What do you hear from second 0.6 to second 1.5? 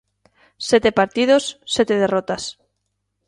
Sete partidos,